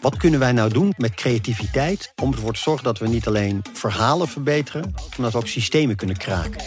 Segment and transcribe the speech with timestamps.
[0.00, 3.62] Wat kunnen wij nou doen met creativiteit om ervoor te zorgen dat we niet alleen
[3.72, 6.62] verhalen verbeteren, maar dat we ook systemen kunnen kraken?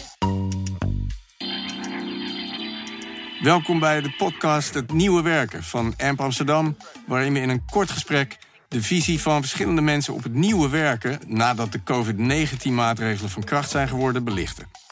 [3.42, 7.92] Welkom bij de podcast Het Nieuwe Werken van AMP Amsterdam, waarin we in een kort
[7.92, 13.70] gesprek de visie van verschillende mensen op het nieuwe werken nadat de COVID-19-maatregelen van kracht
[13.70, 14.83] zijn geworden belichten.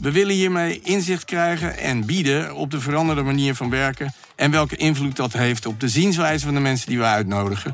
[0.00, 4.76] We willen hiermee inzicht krijgen en bieden op de veranderde manier van werken en welke
[4.76, 7.72] invloed dat heeft op de zienswijze van de mensen die we uitnodigen.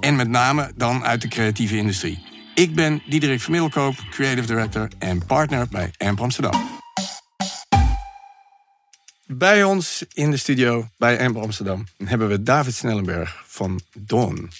[0.00, 2.24] En met name dan uit de creatieve industrie.
[2.54, 6.76] Ik ben Diederik Vermiddelkoop, Creative Director en partner bij AMP Amsterdam.
[9.26, 14.50] Bij ons in de studio bij AMP Amsterdam hebben we David Snellenberg van Dawn.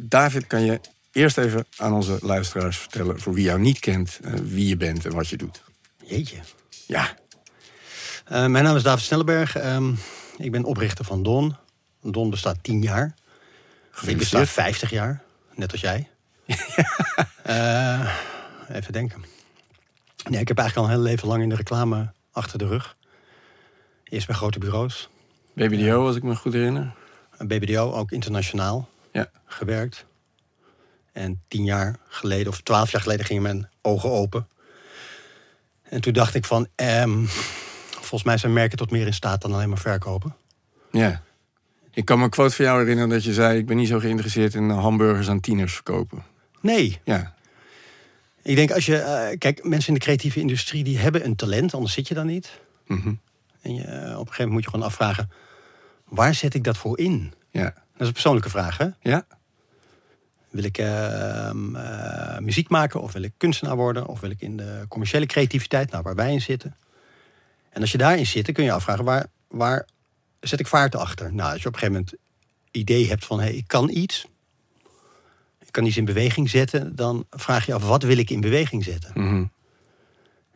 [0.00, 0.80] David, kan je
[1.12, 3.20] eerst even aan onze luisteraars vertellen...
[3.20, 5.62] voor wie jou niet kent, eh, wie je bent en wat je doet?
[6.12, 6.38] Jeetje.
[6.86, 7.16] Ja.
[8.32, 9.64] Uh, mijn naam is David Snellenberg.
[9.64, 9.98] Um,
[10.36, 11.56] ik ben oprichter van Don.
[12.02, 13.14] Don bestaat 10 jaar.
[14.06, 15.22] Ik besta 50 jaar,
[15.54, 16.08] net als jij.
[17.46, 18.16] uh,
[18.76, 19.24] even denken.
[20.28, 22.96] Nee, ik heb eigenlijk al een heel leven lang in de reclame achter de rug.
[24.04, 25.08] Eerst bij grote bureaus.
[25.54, 26.94] BBDO, als ik me goed herinner.
[27.38, 29.30] BBDO, ook internationaal ja.
[29.46, 30.06] gewerkt.
[31.12, 34.46] En tien jaar geleden, of twaalf jaar geleden, gingen mijn ogen open.
[35.92, 37.26] En toen dacht ik van, um,
[37.90, 40.36] volgens mij zijn merken tot meer in staat dan alleen maar verkopen.
[40.90, 41.22] Ja.
[41.90, 43.58] Ik kan me een quote van jou herinneren dat je zei...
[43.58, 46.24] ik ben niet zo geïnteresseerd in hamburgers aan tieners verkopen.
[46.60, 47.00] Nee.
[47.04, 47.34] Ja.
[48.42, 48.96] Ik denk als je...
[49.32, 52.26] Uh, kijk, mensen in de creatieve industrie die hebben een talent, anders zit je dan
[52.26, 52.60] niet.
[52.86, 53.20] Mm -hmm.
[53.60, 55.30] En je, uh, op een gegeven moment moet je gewoon afvragen...
[56.04, 57.32] waar zet ik dat voor in?
[57.50, 57.62] Ja.
[57.62, 58.86] Dat is een persoonlijke vraag, hè?
[59.00, 59.26] Ja.
[60.52, 64.06] Wil ik uh, uh, muziek maken of wil ik kunstenaar worden?
[64.06, 66.76] Of wil ik in de commerciële creativiteit, nou, waar wij in zitten?
[67.70, 69.86] En als je daarin zit, dan kun je afvragen, waar, waar
[70.40, 71.34] zet ik vaart achter?
[71.34, 72.22] Nou, als je op een gegeven moment
[72.70, 74.26] idee hebt van, hé, hey, ik kan iets.
[75.58, 76.96] Ik kan iets in beweging zetten.
[76.96, 79.10] Dan vraag je af, wat wil ik in beweging zetten?
[79.14, 79.50] Mm -hmm.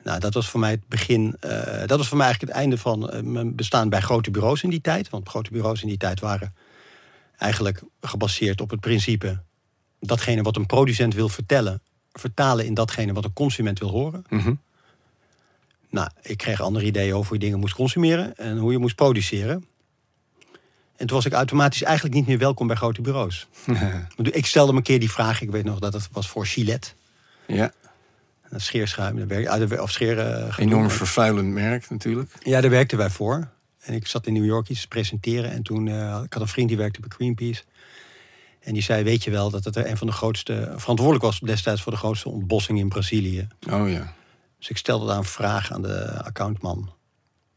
[0.02, 1.36] Nou, dat was voor mij het begin.
[1.40, 1.50] Uh,
[1.86, 4.70] dat was voor mij eigenlijk het einde van uh, mijn bestaan bij grote bureaus in
[4.70, 5.08] die tijd.
[5.08, 6.54] Want grote bureaus in die tijd waren
[7.36, 9.42] eigenlijk gebaseerd op het principe
[10.06, 11.80] datgene wat een producent wil vertellen,
[12.12, 14.24] vertalen in datgene wat een consument wil horen.
[14.28, 14.60] Mm -hmm.
[15.90, 18.94] Nou, ik kreeg andere ideeën over hoe je dingen moest consumeren en hoe je moest
[18.94, 19.64] produceren.
[20.96, 23.48] En toen was ik automatisch eigenlijk niet meer welkom bij grote bureaus.
[24.16, 26.90] ik stelde me een keer die vraag, ik weet nog dat het was voor Gillette.
[27.46, 27.72] Ja.
[28.48, 29.30] Een scheerschuim,
[29.78, 32.30] of scheer, uh, Enorm vervuilend merk natuurlijk.
[32.42, 33.48] Ja, daar werkten wij voor.
[33.80, 35.50] En ik zat in New York iets te presenteren.
[35.50, 37.62] En toen, uh, ik had een vriend die werkte bij Greenpeace.
[38.66, 40.72] En die zei, weet je wel, dat het een van de grootste...
[40.76, 43.48] verantwoordelijk was destijds voor de grootste ontbossing in Brazilië.
[43.70, 44.12] Oh ja.
[44.58, 46.92] Dus ik stelde daar een vraag aan de accountman.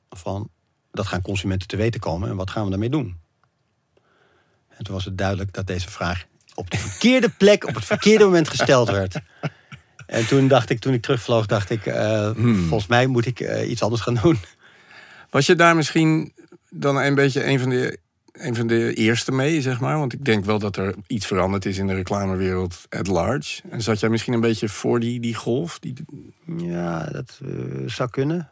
[0.10, 0.50] Van,
[0.92, 3.18] dat gaan consumenten te weten komen en wat gaan we daarmee doen?
[4.70, 7.68] En toen was het duidelijk dat deze vraag op de verkeerde plek...
[7.68, 9.20] op het verkeerde moment gesteld werd.
[10.06, 11.86] En toen dacht ik, toen ik terugvloog, dacht ik...
[11.86, 12.68] Uh, hmm.
[12.68, 14.40] volgens mij moet ik uh, iets anders gaan doen.
[15.30, 16.34] Was je daar misschien
[16.70, 18.00] dan een beetje een van de
[18.40, 19.98] een van de eerste mee, zeg maar?
[19.98, 23.62] Want ik denk wel dat er iets veranderd is in de reclamewereld at large.
[23.70, 25.80] En zat jij misschien een beetje voor die, die golf?
[25.80, 25.94] Die...
[26.58, 28.50] Ja, dat uh, zou kunnen.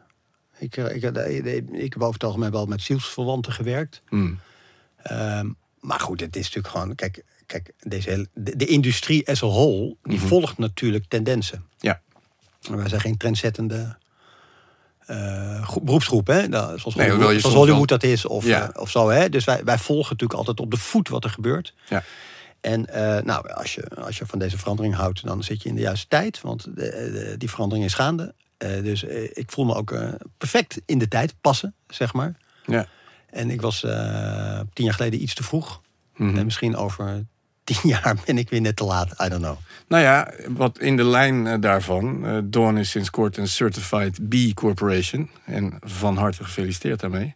[0.58, 4.02] Ik, ik, ik, ik heb over het algemeen wel met zielsverwanten gewerkt.
[4.10, 4.38] Mm.
[5.10, 6.94] Um, maar goed, het is natuurlijk gewoon...
[6.94, 10.26] Kijk, kijk deze hele, de, de industrie as a whole, die Mhm.
[10.26, 11.64] volgt natuurlijk tendensen.
[11.78, 12.00] Ja.
[12.70, 13.96] En wij zijn geen trendzettende
[15.10, 16.48] uh, groep, beroepsgroep, hè?
[16.48, 18.62] Nou, zoals Nee, Hollywood, zoals dat is, of, Ja.
[18.62, 19.08] uh, of zo.
[19.08, 19.28] Hè?
[19.28, 21.74] Dus wij, wij volgen natuurlijk altijd op de voet wat er gebeurt.
[21.88, 22.02] Ja.
[22.60, 25.74] En uh, nou, als je, als je van deze verandering houdt, dan zit je in
[25.74, 26.40] de juiste tijd.
[26.40, 28.34] Want de, de, die verandering is gaande.
[28.58, 29.02] Dus
[29.32, 29.94] ik voel me ook
[30.38, 32.36] perfect in de tijd passen, zeg maar.
[32.66, 32.86] Ja.
[33.30, 33.80] En ik was
[34.72, 35.80] tien jaar geleden iets te vroeg.
[36.16, 36.38] Mhm.
[36.38, 37.26] En misschien over
[37.68, 39.10] tien jaar ben ik weer net te laat.
[39.24, 39.56] I don't know.
[39.88, 42.24] Nou ja, wat in de lijn uh, daarvan.
[42.24, 45.30] Uh, Dawn is sinds kort een Certified B Corporation.
[45.44, 47.34] En van harte gefeliciteerd daarmee.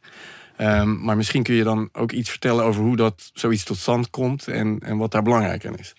[0.58, 4.10] Um, maar misschien kun je dan ook iets vertellen over hoe dat zoiets tot stand
[4.10, 5.94] komt en, en wat daar belangrijk aan is.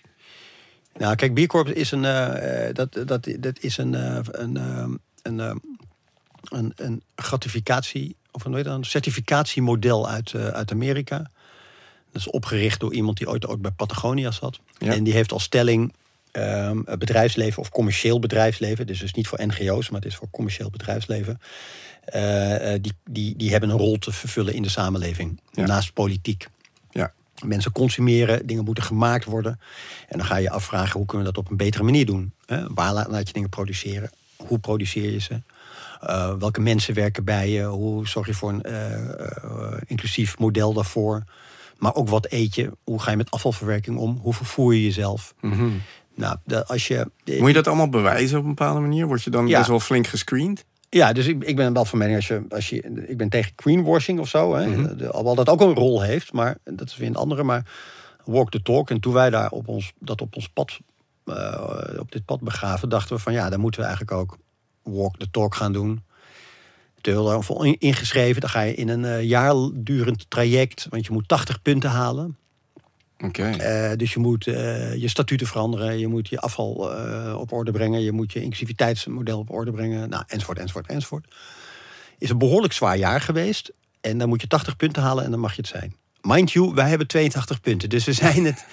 [0.96, 4.86] Nou, kijk, B Corp is een, uh, dat, dat, dat is een, uh, een, uh,
[5.22, 5.38] een,
[6.42, 11.30] een, een gratificatie, of een, een certificatiemodel uit, uit Amerika.
[12.14, 14.60] Dat is opgericht door iemand die ooit ook bij Patagonia zat.
[14.78, 14.92] Ja.
[14.92, 15.92] En die heeft als stelling
[16.32, 18.86] um, bedrijfsleven of commercieel bedrijfsleven.
[18.86, 21.40] Dus, dus niet voor NGO's, maar het is voor commercieel bedrijfsleven.
[22.14, 25.40] Uh, die, die, die hebben een rol te vervullen in de samenleving.
[25.50, 25.66] Ja.
[25.66, 26.48] Naast politiek.
[26.90, 27.12] Ja.
[27.44, 29.60] Mensen consumeren, dingen moeten gemaakt worden.
[30.08, 32.32] En dan ga je afvragen hoe kunnen we dat op een betere manier doen.
[32.46, 32.66] Hè?
[32.74, 34.10] Waar laat je dingen produceren?
[34.36, 35.42] Hoe produceer je ze?
[36.02, 37.62] Uh, welke mensen werken bij je?
[37.62, 41.24] Hoe zorg je voor een uh, inclusief model daarvoor?
[41.84, 42.70] Maar ook wat eet je?
[42.84, 44.18] Hoe ga je met afvalverwerking om?
[44.22, 45.34] Hoe vervoer je jezelf?
[45.40, 45.68] Mhm.
[46.14, 47.10] Nou, de- als je...
[47.38, 49.06] Moet je dat allemaal bewijzen op een bepaalde manier?
[49.06, 49.56] Word je dan Ja.
[49.58, 50.64] best wel flink gescreend?
[50.88, 53.04] Ja, dus ik, ik ben wel van mening als je, als je.
[53.06, 54.54] Ik ben tegen greenwashing of zo.
[54.54, 57.42] Hè, de- alhoewel dat ook een rol heeft, maar dat is weer een andere.
[57.42, 57.66] Maar
[58.24, 58.90] walk the talk.
[58.90, 60.78] En toen wij daar op ons, dat op ons pad,
[61.24, 64.38] eh, op dit pad begaven, dachten we van ja, dan moeten we eigenlijk ook
[64.82, 66.02] walk the talk gaan doen.
[67.12, 68.40] Daarvoor in- ingeschreven.
[68.40, 72.36] Dan ga je in een eh, jaar durend traject, want je moet 80 punten halen.
[73.18, 73.42] Oké.
[73.50, 76.70] Eh, dus je moet eh, je statuten veranderen, je moet je afval
[77.38, 81.34] op orde brengen, je moet je inclusiviteitsmodel op orde brengen, nou, enzovoort, enzovoort, enzovoort.
[82.18, 85.40] Is een behoorlijk zwaar jaar geweest en dan moet je 80 punten halen en dan
[85.40, 85.96] mag je het zijn.
[86.20, 88.64] Mind you, wij hebben 82 punten, dus we zijn het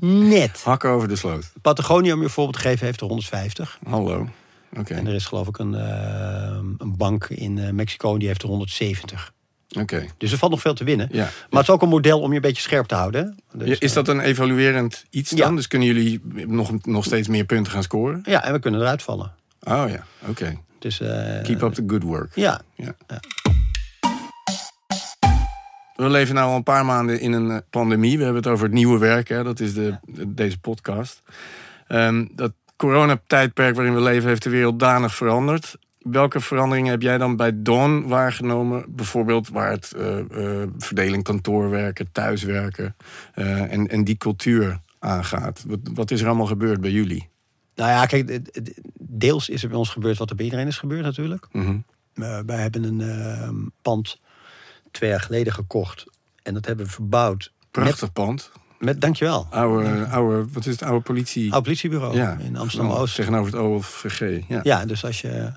[0.00, 0.60] net.
[0.64, 1.52] Hakken over de sloot.
[1.62, 3.78] Patagonia, om je voorbeeld te geven, heeft er 150.
[3.88, 4.28] Hallo.
[4.84, 8.48] En er is geloof ik een, eh, een bank in eh, Mexico die heeft er
[8.48, 9.32] 170.
[9.78, 10.06] Oké.
[10.18, 11.08] Dus er valt nog veel te winnen.
[11.12, 11.22] Ja.
[11.22, 13.38] Maar het is ook een model om je een beetje scherp te houden.
[13.52, 15.50] Dus, Is dat een evaluerend iets dan?
[15.50, 15.56] Ja.
[15.56, 18.20] Dus kunnen jullie nog, nog steeds meer punten gaan scoren?
[18.24, 19.32] Ja, en we kunnen eruit vallen.
[19.60, 20.58] Oh ja, oké.
[20.78, 22.34] Dus, eh, Keep up the good work.
[22.34, 22.94] Ja, Ja.
[25.96, 28.18] We leven nu al een paar maanden in een eh, pandemie.
[28.18, 29.28] We hebben het over het nieuwe werk.
[29.28, 29.42] Hè?
[29.44, 31.22] Dat is de, de- deze podcast.
[31.86, 35.76] Ehm, dat coronatijdperk waarin we leven heeft de wereld danig veranderd.
[35.98, 38.84] Welke veranderingen heb jij dan bij Dawn waargenomen?
[38.88, 42.96] Bijvoorbeeld waar het eh, eh, verdeling kantoorwerken, thuiswerken
[43.34, 45.64] eh, en, en die cultuur aangaat.
[45.66, 47.28] Wat, wat is er allemaal gebeurd bij jullie?
[47.74, 48.40] Nou ja, kijk,
[48.98, 51.48] deels is er bij ons gebeurd wat er bij iedereen is gebeurd natuurlijk.
[51.52, 54.20] Eh, wij hebben een pand
[54.90, 56.04] twee jaar geleden gekocht.
[56.42, 57.52] En dat hebben we verbouwd.
[57.70, 58.50] Prachtig pand.
[58.78, 59.46] Met, dankjewel.
[59.50, 60.82] Oude, oude, wat is het?
[60.82, 61.50] Oude politie.
[61.50, 63.14] Politiebureau ja, in Amsterdam-Oost.
[63.14, 64.42] Tegenover het OVG.
[64.48, 64.60] Ja.
[64.62, 65.52] Ja, dus als je...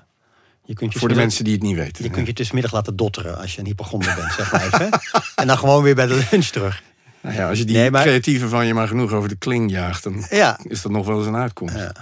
[0.64, 2.04] Je kunt je Voor de mensen die het niet weten.
[2.04, 4.88] Je kunt je tussenmiddag laten dotteren als je een hypochonder bent, zeg maar even.
[5.34, 6.82] En dan gewoon weer bij de lunch terug.
[7.20, 9.70] Nou ja, als je die Nee, maar- creatieve van je maar genoeg over de kling
[9.70, 11.74] jaagt, dan Ja, is dat nog wel eens een uitkomst.
[11.74, 11.92] Ja.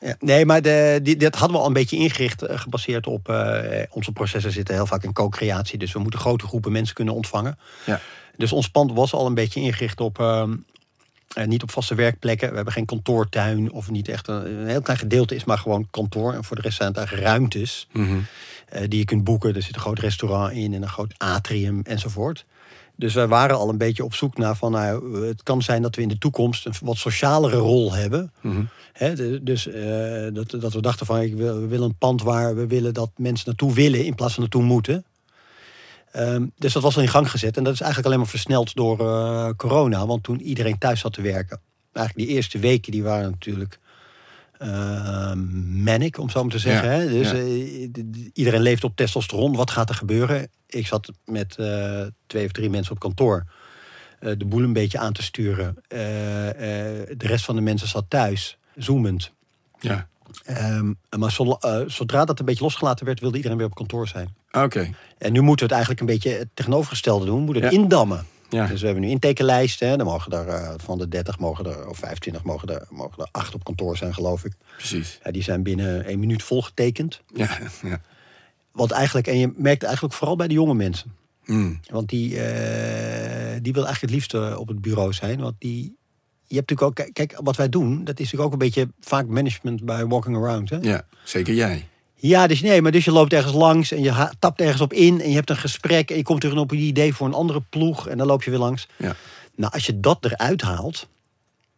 [0.00, 3.28] Ja, nee, maar de, die, dat hadden we al een beetje ingericht, eh, gebaseerd op
[3.28, 5.78] eh, onze processen zitten heel vaak in co-creatie.
[5.78, 7.58] Dus we moeten grote groepen mensen kunnen ontvangen.
[7.84, 8.00] Ja.
[8.42, 10.54] Dus ons pand was al een beetje ingericht op, ehm,
[11.34, 12.48] eh, niet op vaste werkplekken.
[12.50, 15.86] We hebben geen kantoortuin of niet echt een, een heel klein gedeelte is maar gewoon
[15.90, 16.32] kantoor.
[16.32, 18.18] En voor de rest zijn het eigenlijk ruimtes Mhm.
[18.68, 19.54] eh, die je kunt boeken.
[19.54, 22.44] Er zit een groot restaurant in en een groot atrium enzovoort.
[22.96, 25.96] Dus wij waren al een beetje op zoek naar van, nou, het kan zijn dat
[25.96, 28.32] we in de toekomst een wat socialere rol hebben.
[28.40, 28.62] Mhm.
[28.98, 32.56] De- dus eh, dat, dat we dachten van ik wil, we willen een pand waar
[32.56, 35.04] we willen dat mensen naartoe willen in plaats van naartoe moeten.
[36.12, 37.56] Ehm, dus dat was al in gang gezet.
[37.56, 40.06] En dat is eigenlijk alleen maar versneld door eh, corona.
[40.06, 41.60] Want toen iedereen thuis zat te werken.
[41.92, 43.78] Eigenlijk die eerste weken die waren natuurlijk
[44.62, 45.32] eh,
[45.82, 46.90] manic, om zo maar te zeggen.
[46.90, 47.08] Ja, hè?
[47.08, 47.36] Dus ja.
[47.36, 49.56] eh, iedereen leeft op testosteron.
[49.56, 50.50] Wat gaat er gebeuren?
[50.66, 53.44] Ik zat met eh, twee of drie mensen op kantoor.
[54.20, 55.76] de boel een beetje aan te sturen.
[55.88, 59.32] De rest van de mensen zat thuis, zoomend.
[59.80, 60.08] Ja,
[60.44, 64.08] Ehm, maar zo- eh, zodra dat een beetje losgelaten werd, wilde iedereen weer op kantoor
[64.08, 64.34] zijn.
[64.52, 64.90] oké.
[65.18, 67.38] En nu moeten we het eigenlijk een beetje het tegenovergestelde doen.
[67.38, 67.78] We moeten het Ja.
[67.78, 68.26] indammen.
[68.48, 68.66] Ja.
[68.66, 69.88] Dus we hebben nu intekenlijsten.
[69.88, 69.96] Hè.
[69.96, 73.28] Dan mogen er eh, van de 30 mogen er, of 25 mogen er, mogen er
[73.30, 74.52] 8 op kantoor zijn, geloof ik.
[74.76, 75.18] Precies.
[75.24, 77.20] Ja, die zijn binnen één minuut volgetekend.
[77.34, 78.00] Ja, ja.
[78.72, 81.14] Want eigenlijk, en je merkt eigenlijk vooral bij de jonge mensen.
[81.44, 81.80] Mm.
[81.90, 85.40] Want die, eh, die wil eigenlijk het liefst op het bureau zijn.
[85.40, 85.96] Want die,
[86.52, 89.26] je hebt natuurlijk ook, kijk, wat wij doen, dat is natuurlijk ook een beetje vaak
[89.26, 90.70] management bij walking around.
[90.70, 90.78] Hè?
[90.80, 91.88] ja, zeker jij.
[92.14, 95.20] Ja, dus nee, maar dus je loopt ergens langs en je tapt ergens op in
[95.20, 97.62] en je hebt een gesprek en je komt terug op een idee voor een andere
[97.70, 98.88] ploeg en dan loop je weer langs.
[98.96, 99.16] Ja.
[99.56, 101.08] Nou, als je dat eruit haalt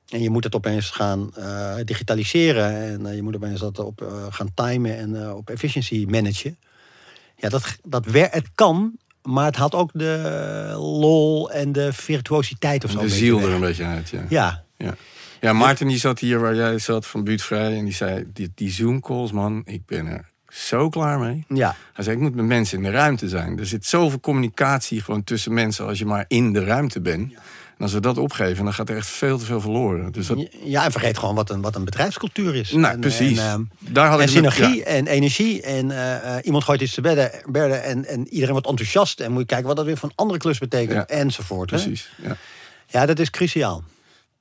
[0.08, 4.02] en je moet het opeens gaan eh, digitaliseren en eh, je moet opeens dat op
[4.02, 6.58] eh, gaan timen en op efficiency managen.
[7.36, 12.84] Ja, dat, dat wer het kan, maar het haalt ook de lol en de virtuositeit
[12.84, 13.00] of zo.
[13.00, 13.46] De ziel weg.
[13.46, 14.24] er een beetje uit, ja.
[14.28, 14.94] Ja, Ja.
[15.40, 18.70] Ja, Maarten die zat hier waar jij zat van Buurtvrij en die zei, die, die
[18.70, 21.44] Zoom calls man, ik ben er zo klaar mee.
[21.48, 21.76] ja.
[21.92, 23.58] Hij zei, ik moet met mensen in de ruimte zijn.
[23.58, 27.32] Er zit zoveel communicatie gewoon tussen mensen als je maar in de ruimte bent.
[27.32, 30.12] En als we dat opgeven, dan gaat er echt veel te veel verloren.
[30.12, 32.72] Dus dat, ja, en vergeet gewoon wat een, wat een bedrijfscultuur is.
[32.72, 33.38] nou, En, precies.
[33.38, 35.62] en, ehm, Daar had en ik met- synergie ja, en energie.
[35.62, 39.20] En eh, eh, iemand gooit iets te bedden, bedden en, en iedereen wordt enthousiast.
[39.20, 40.92] En moet je kijken wat dat weer voor een andere klus betekent.
[41.10, 41.70] Ja, enzovoort.
[41.70, 41.76] Hè?
[41.76, 42.10] precies.
[42.22, 42.36] Ja.
[42.86, 43.84] Ja, dat is cruciaal.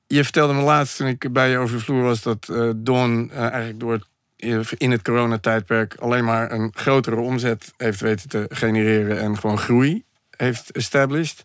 [0.06, 3.30] Je vertelde me laatst toen ik bij je over de vloer was dat eh Dawn
[3.32, 4.04] eh, eigenlijk door het,
[4.36, 9.58] eh, in het coronatijdperk alleen maar een grotere omzet heeft weten te genereren en gewoon
[9.58, 10.04] groei
[10.36, 11.42] heeft established.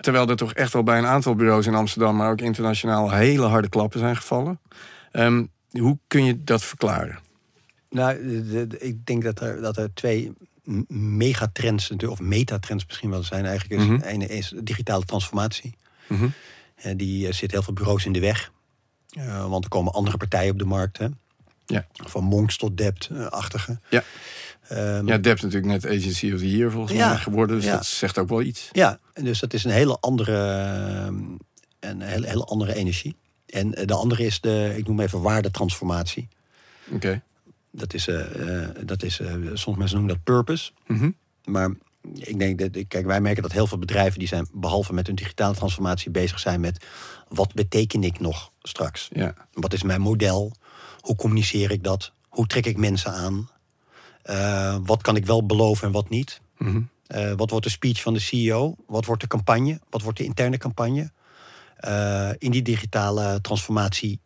[0.00, 3.46] Terwijl er toch echt wel bij een aantal bureaus in Amsterdam, maar ook internationaal, hele
[3.46, 4.60] harde klappen zijn gevallen.
[5.10, 7.18] Ehm, hoe kun je dat verklaren?
[7.90, 10.32] Nou, de- de- de- ik denk dat er, dat er twee
[10.88, 13.80] megatrends, of metatrends misschien wel zijn eigenlijk.
[13.80, 13.86] Is.
[13.86, 14.00] Mhm.
[14.02, 15.74] Ene is digitale transformatie.
[16.08, 16.28] Mhm.
[16.82, 18.52] En die eh, zit heel veel bureaus in de weg.
[19.10, 20.98] Eh, want er komen andere partijen op de markt.
[20.98, 21.06] Hè?
[21.66, 21.86] Ja.
[21.92, 23.78] Van Monks tot Debt-achtige.
[23.90, 24.02] Ja.
[24.68, 27.56] Ehm, Ja, Debt natuurlijk net Agency of the Year volgens Ja, mij geworden.
[27.56, 27.72] Dus ja.
[27.72, 28.68] dat zegt ook wel iets.
[28.72, 31.14] Ja, dus dat is een hele andere, ehm,
[31.80, 33.16] een hele, hele andere energie.
[33.46, 36.28] En eh, de andere is de, ik noem even waardetransformatie.
[36.90, 37.22] Oké.
[37.70, 40.70] Dat is, eh, eh, dat is eh, soms mensen noemen dat purpose.
[40.86, 41.10] Mhm.
[41.44, 41.70] Maar
[42.14, 45.16] ik denk dat, kijk, wij merken dat heel veel bedrijven die zijn, behalve met hun
[45.16, 46.84] digitale transformatie, bezig zijn met
[47.28, 49.08] wat beteken ik nog straks?
[49.12, 49.34] Ja.
[49.52, 50.52] Wat is mijn model?
[51.00, 52.12] Hoe communiceer ik dat?
[52.28, 53.48] Hoe trek ik mensen aan?
[54.22, 56.40] Eh, wat kan ik wel beloven en wat niet?
[56.58, 56.80] Mhm.
[57.06, 58.74] Eh, wat wordt de speech van de CEO?
[58.86, 59.80] Wat wordt de campagne?
[59.90, 61.10] Wat wordt de interne campagne?
[61.76, 64.20] Eh, in die digitale transformatie,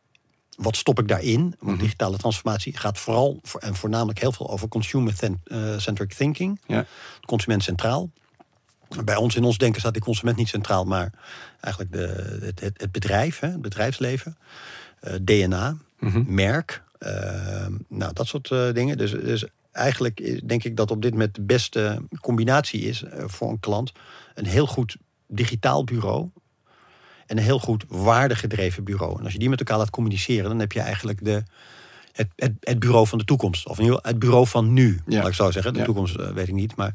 [0.57, 1.41] wat stop ik daarin?
[1.41, 1.79] Want Mhm.
[1.83, 6.61] digitale transformatie gaat vooral voor- en voornamelijk heel veel over consumer-centric thinking.
[6.67, 6.87] Ja.
[7.27, 8.11] Consument centraal.
[9.05, 11.13] Bij ons in ons denken staat de consument niet centraal, maar
[11.61, 14.37] eigenlijk de, het, het, het bedrijf, hè, het bedrijfsleven,
[15.01, 16.23] Eh, DNA, Mhm.
[16.35, 18.97] merk, eh, nou dat soort eh, dingen.
[18.99, 23.51] Dus, dus eigenlijk denk ik dat op dit moment de beste combinatie is eh, voor
[23.51, 23.93] een klant
[24.35, 24.97] een heel goed
[25.29, 26.29] digitaal bureau
[27.27, 29.19] en een heel goed waardegedreven bureau.
[29.19, 31.43] En als je die met elkaar laat communiceren, dan heb je eigenlijk de,
[32.13, 33.69] het, het, het bureau van de toekomst.
[33.69, 35.19] Of het bureau van nu, Ja.
[35.19, 35.73] laat ik zo zeggen.
[35.73, 35.85] De Ja.
[35.85, 36.77] toekomst eh, weet ik niet.
[36.77, 36.95] Maar,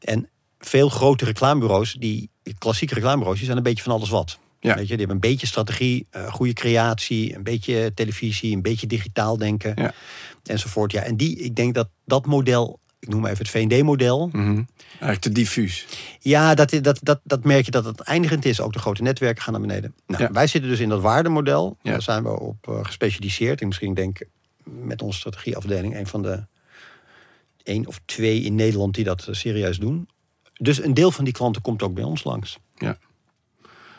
[0.00, 4.38] en veel grote reclamebureaus, die klassieke reclamebureaus, die zijn een beetje van alles wat.
[4.60, 4.74] Ja.
[4.74, 8.86] Weet je, die hebben een beetje strategie, eh, goede creatie, een beetje televisie, een beetje
[8.86, 9.92] digitaal denken, Ja.
[10.44, 10.92] enzovoort.
[10.92, 14.62] Ja, en die, ik denk dat dat model, ik noem maar even het V&D-model, Mhm.
[14.90, 15.86] Eigenlijk te diffuus.
[16.20, 18.60] ja, dat, dat, dat, dat merk je dat het eindigend is.
[18.60, 19.94] Ook de grote netwerken gaan naar beneden.
[20.06, 20.32] Nou, Ja.
[20.32, 21.76] Wij zitten dus in dat waardemodel.
[21.82, 21.90] Ja.
[21.90, 23.60] Daar zijn we op eh, gespecialiseerd.
[23.60, 24.28] En misschien denk ik
[24.64, 26.46] met onze strategieafdeling een van de
[27.62, 30.08] één of twee in Nederland die dat eh, serieus doen.
[30.54, 32.58] Dus een deel van die klanten komt ook bij ons langs.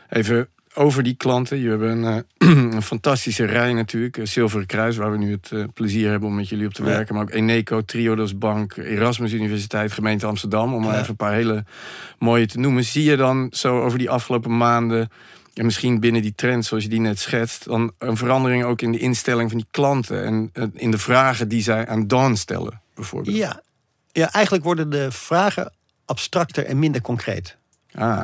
[0.09, 1.57] Even over die klanten.
[1.57, 4.17] Je hebt een, eh, een fantastische rij natuurlijk.
[4.17, 6.83] Eh, Zilveren Kruis, waar we nu het eh, plezier hebben om met jullie op te
[6.83, 6.87] Ja.
[6.89, 7.13] werken.
[7.15, 10.73] Maar ook Eneco, Triodos Bank, Erasmus Universiteit, Gemeente Amsterdam.
[10.73, 10.97] Om maar Ja.
[10.97, 11.63] even een paar hele
[12.19, 12.83] mooie te noemen.
[12.83, 15.09] Zie je dan zo over die afgelopen maanden...
[15.53, 17.65] en misschien binnen die trend zoals je die net schetst...
[17.65, 20.23] dan een verandering ook in de instelling van die klanten...
[20.25, 23.35] en in de vragen die zij aan Dawn stellen, bijvoorbeeld?
[23.35, 23.61] Ja.
[24.11, 25.73] ja, eigenlijk worden de vragen
[26.05, 27.57] abstracter en minder concreet.
[27.93, 28.23] Ah,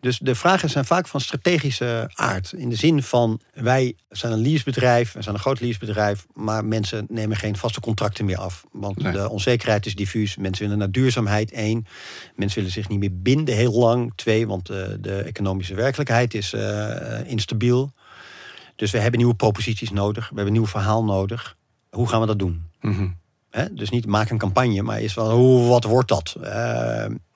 [0.00, 2.52] Dus de vragen zijn vaak van strategische aard.
[2.52, 7.06] In de zin van, wij zijn een leasebedrijf, we zijn een groot leasebedrijf, maar mensen
[7.08, 8.64] nemen geen vaste contracten meer af.
[8.72, 9.12] Want Nee.
[9.12, 10.36] de onzekerheid is diffuus.
[10.36, 11.86] Mensen willen naar duurzaamheid, één.
[12.36, 14.46] Mensen willen zich niet meer binden heel lang, twee.
[14.46, 17.92] Want eh, de economische werkelijkheid is eh, instabiel.
[18.76, 20.22] Dus we hebben nieuwe proposities nodig.
[20.28, 21.56] We hebben een nieuw verhaal nodig.
[21.90, 22.62] Hoe gaan we dat doen?
[22.80, 23.08] mhm.
[23.50, 23.74] Hè?
[23.74, 26.36] Dus niet maak een campagne, maar is wel, hoe, wat wordt dat?
[26.42, 26.50] Eh,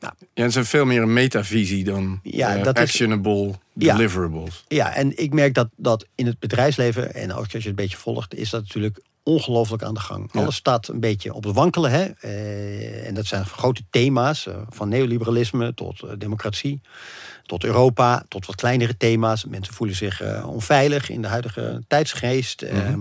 [0.01, 3.95] nou, Ja, het is veel meer een metavisie dan Ja, eh, dat is- actionable Ja.
[3.97, 4.65] deliverables.
[4.69, 7.75] Ja, en ik merk dat, dat in het bedrijfsleven, en ook als je het een
[7.75, 10.29] beetje volgt, is dat natuurlijk ongelooflijk aan de gang.
[10.33, 10.41] Ja.
[10.41, 11.91] Alles staat een beetje op het wankelen.
[11.91, 12.05] Hè?
[12.05, 16.81] Eh, en dat zijn grote thema's, eh, van neoliberalisme tot eh, democratie,
[17.47, 19.45] tot Europa, tot wat kleinere thema's.
[19.45, 22.63] Mensen voelen zich onveilig in de huidige tijdsgeest.
[22.63, 23.01] Ehm,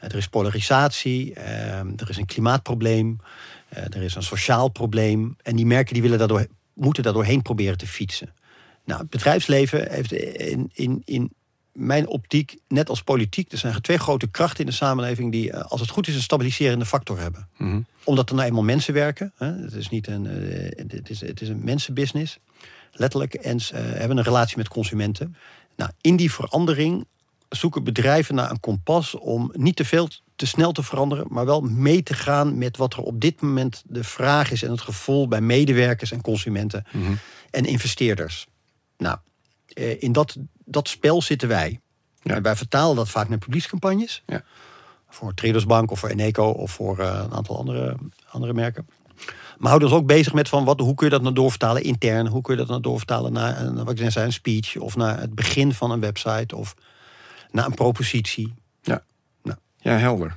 [0.00, 3.20] er is polarisatie, ehm, er is een klimaatprobleem,
[3.68, 5.36] er is een sociaal probleem.
[5.42, 8.34] En die merken die willen daardoor, moeten daar doorheen proberen te fietsen.
[8.84, 11.32] Nou, het bedrijfsleven heeft in, in, in
[11.76, 15.60] mijn optiek, net als politiek, er zijn twee grote krachten in de samenleving die, eh,
[15.60, 17.48] als het goed is, een stabiliserende factor hebben.
[17.56, 17.80] Mhm.
[18.04, 19.32] Omdat er nou eenmaal mensen werken.
[19.36, 19.46] Hè?
[19.46, 22.38] Het is niet een, eh, het is, het is een mensenbusiness,
[22.92, 23.34] letterlijk.
[23.34, 25.36] En ze eh, hebben een relatie met consumenten.
[25.76, 27.06] Nou, in die verandering
[27.48, 31.60] zoeken bedrijven naar een kompas om niet te veel te snel te veranderen, maar wel
[31.60, 35.28] mee te gaan met wat er op dit moment de vraag is en het gevoel
[35.28, 37.12] bij medewerkers en consumenten Mhm.
[37.50, 38.46] en investeerders.
[38.98, 39.18] Nou,
[39.98, 41.80] in dat, dat spel zitten wij.
[42.22, 42.34] Ja.
[42.34, 44.22] En wij vertalen dat vaak naar publiekscampagnes.
[44.26, 44.42] Ja.
[45.08, 47.96] Voor Traders Bank of voor Eneco of voor eh, een aantal andere,
[48.28, 48.88] andere merken.
[49.58, 52.26] Maar houden ons ook bezig met van wat, hoe kun je dat nou doorvertalen intern?
[52.26, 54.96] Hoe kun je dat nou doorvertalen naar een, wat ik net zei, een speech of
[54.96, 56.74] naar het begin van een website of
[57.50, 58.54] naar een propositie?
[59.86, 60.32] Ja, helder.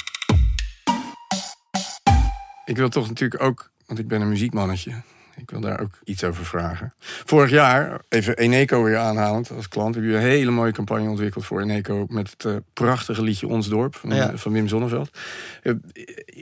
[2.65, 5.01] Ik wil toch natuurlijk ook, want ik ben een muziekmannetje.
[5.41, 6.93] Ik wil daar ook iets over vragen.
[7.25, 11.45] Vorig jaar, even Eneco weer aanhalend als klant, heb je een hele mooie campagne ontwikkeld
[11.45, 14.31] voor Eneco met het eh, prachtige liedje Ons Dorp van, Ja.
[14.37, 15.09] van Wim Zonneveld.
[15.63, 15.73] Eh,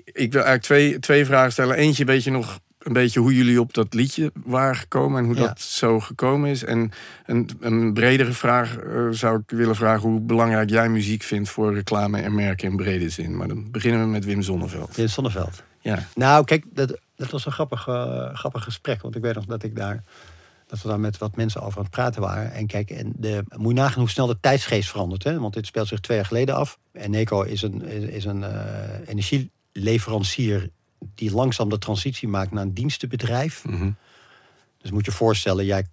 [0.03, 1.75] ik wil eigenlijk twee, twee vragen stellen.
[1.75, 5.35] Eentje weet je nog een beetje hoe jullie op dat liedje waren gekomen en hoe
[5.35, 5.41] Ja.
[5.47, 6.63] dat zo gekomen is.
[6.63, 6.91] En
[7.25, 11.73] een, een bredere vraag eh, zou ik willen vragen hoe belangrijk jij muziek vindt voor
[11.73, 13.37] reclame en merken in brede zin.
[13.37, 14.97] Maar dan beginnen we met Wim Zonneveld.
[14.97, 15.63] In Zonneveld.
[15.87, 16.07] Ja.
[16.15, 19.01] Nou, kijk, dat, dat was een grappig, eh, grappig gesprek.
[19.01, 20.03] Want ik weet nog dat ik daar
[20.67, 22.51] Dat we daar met wat mensen over aan het praten waren.
[22.51, 25.23] En kijk, en de, moet je nagaan hoe snel de tijdsgeest verandert.
[25.23, 25.39] Hè?
[25.39, 26.77] Want dit speelt zich twee jaar geleden af.
[26.91, 30.69] En Neco is een, is, is een eh, energieleverancier
[31.15, 33.65] die langzaam de transitie maakt naar een dienstenbedrijf.
[33.65, 33.91] Mhm.
[34.77, 35.85] Dus moet je voorstellen, jij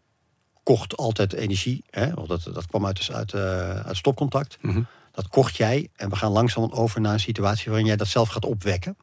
[0.63, 1.85] kocht altijd energie.
[1.91, 2.15] Hè?
[2.15, 4.59] Want dat, dat kwam uit, uit, eh, uit stopcontact.
[4.61, 4.83] Mhm.
[5.13, 5.89] Dat kocht jij.
[5.97, 8.97] En we gaan langzaam over naar een situatie waarin jij dat zelf gaat opwekken.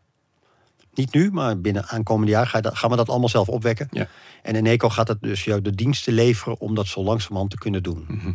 [0.93, 3.87] Niet nu, maar binnen aankomende jaar gaan we dat allemaal zelf opwekken.
[3.91, 4.07] Ja.
[4.41, 7.83] En Eneco gaat het dus jou de diensten leveren om dat zo langzamerhand te kunnen
[7.83, 8.05] doen.
[8.07, 8.31] Mhm.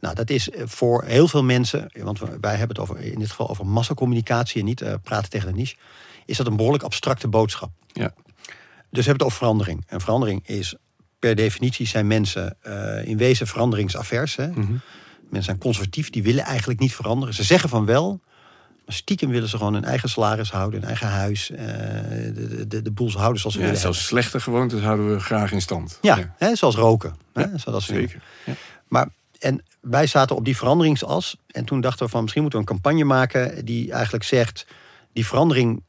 [0.00, 3.30] Nou, dat is eh, voor heel veel mensen, want wij hebben het over, in dit
[3.30, 5.76] geval over massacommunicatie en niet eh, praten tegen de niche,
[6.26, 7.70] is dat een behoorlijk abstracte boodschap.
[7.92, 8.12] Ja.
[8.90, 9.84] Dus we hebben het over verandering.
[9.86, 10.74] En verandering is
[11.18, 14.36] per definitie zijn mensen eh, in wezen veranderingsavers.
[14.36, 14.48] Hè?
[14.48, 14.72] Mhm.
[15.20, 17.34] Mensen zijn conservatief, die willen eigenlijk niet veranderen.
[17.34, 18.20] Ze zeggen van wel,
[18.92, 21.66] stiekem willen ze gewoon hun eigen salaris houden, hun eigen huis, eh,
[22.34, 23.80] de, de, de boel houden zoals ze Ja, willen.
[23.80, 25.98] zelfs slechte gewoontes houden we graag in stand.
[26.00, 27.14] Ja, Hè, zoals roken.
[27.32, 27.58] Hè?
[27.58, 28.22] Zoals zeker.
[28.46, 28.52] Ja.
[28.88, 31.36] Maar en wij zaten op die veranderingsas.
[31.46, 34.66] En toen dachten we van misschien moeten we een campagne maken die eigenlijk zegt:
[35.12, 35.82] die verandering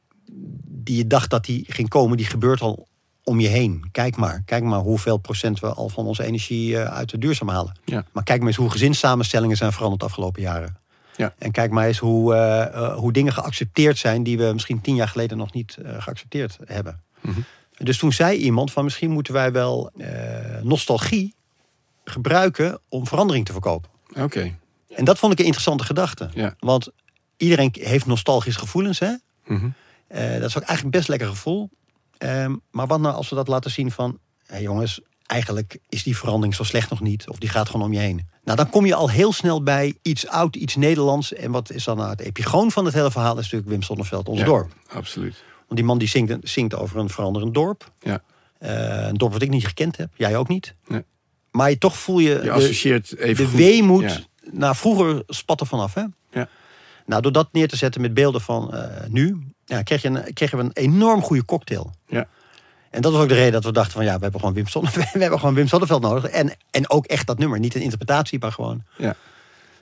[0.66, 2.88] die je dacht dat die ging komen, die gebeurt al
[3.24, 3.88] om je heen.
[3.92, 7.48] Kijk maar, kijk maar hoeveel procent we al van onze energie eh, uit de duurzaam
[7.48, 7.78] halen.
[7.84, 8.04] Ja.
[8.12, 10.76] Maar kijk maar eens hoe gezinssamenstellingen zijn veranderd de afgelopen jaren.
[11.16, 11.34] Ja.
[11.38, 14.94] En kijk maar eens hoe, eh, eh, hoe dingen geaccepteerd zijn die we misschien tien
[14.94, 17.02] jaar geleden nog niet eh, geaccepteerd hebben.
[17.20, 17.40] Mhm.
[17.76, 19.92] Dus toen zei iemand van misschien moeten wij wel
[20.62, 21.34] nostalgie
[22.04, 23.90] gebruiken om verandering te verkopen.
[24.18, 24.58] Oké.
[24.88, 26.30] En dat vond ik een interessante gedachte.
[26.34, 26.54] Ja.
[26.58, 26.88] Want
[27.36, 28.98] iedereen heeft nostalgische gevoelens.
[28.98, 29.14] Hè?
[29.46, 29.68] Mhm.
[30.08, 31.70] Dat is ook eigenlijk een best lekker gevoel.
[32.18, 34.18] Ehm, maar wat nou als we dat laten zien van...
[34.46, 37.28] Hé jongens, eigenlijk is die verandering zo slecht nog niet.
[37.28, 38.28] Of die gaat gewoon om je heen.
[38.44, 41.32] Nou, dan kom je al heel snel bij iets oud, iets Nederlands.
[41.32, 43.32] En wat is dan nou het epigoon van het hele verhaal?
[43.38, 44.72] is natuurlijk Wim Sonneveld, ons Ja, dorp.
[44.88, 45.42] Absoluut.
[45.56, 47.92] Want die man die zingt, zingt over een veranderend dorp.
[48.00, 48.22] Ja.
[48.58, 50.10] Eh, een dorp wat ik niet gekend heb.
[50.14, 50.74] Jij ook niet.
[50.86, 51.04] Nee.
[51.50, 52.28] Maar je, toch voel je...
[52.30, 53.58] Je de- associeert even de goed.
[53.58, 54.02] weemoed.
[54.02, 54.18] Ja.
[54.52, 56.04] Nou, vroeger spat er vanaf, hè?
[56.30, 56.48] Ja.
[57.06, 60.32] Nou, door dat neer te zetten met beelden van eh, nu, ja, kreeg je een,
[60.32, 61.92] kregen we een enorm goede cocktail.
[62.06, 62.28] Ja.
[62.92, 64.66] En dat was ook de reden dat we dachten van ja, we hebben gewoon Wim,
[64.66, 66.24] Sonne, we hebben gewoon Wim Sonneveld nodig.
[66.24, 67.58] En, en ook echt dat nummer.
[67.58, 69.16] Niet een interpretatie, maar gewoon Ja.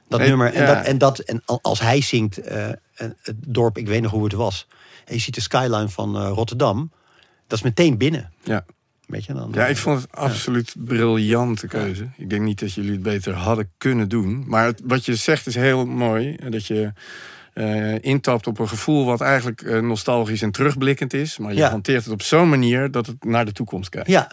[0.09, 0.53] dat Nee, nummer.
[0.55, 0.75] En, ja.
[0.75, 4.11] dat, en, dat, en al- als hij zingt, eh, en het dorp, ik weet nog
[4.11, 4.67] hoe het was.
[5.05, 6.91] En je ziet de skyline van eh, Rotterdam.
[7.47, 8.33] Dat is meteen binnen.
[8.43, 8.65] Ja.
[9.07, 12.09] Weet je, dan, Ja, ik vond het absoluut briljante keuze.
[12.17, 14.45] Ik denk niet dat jullie het beter hadden kunnen doen.
[14.47, 16.35] Maar het- wat je zegt is heel mooi.
[16.35, 16.93] eh, Dat je
[17.53, 21.39] eh, intapt op een gevoel wat eigenlijk eh, nostalgisch en terugblikkend is.
[21.39, 21.71] Maar je Ja.
[21.71, 24.09] hanteert het op zo'n manier dat het naar de toekomst kijkt.
[24.09, 24.31] Ja,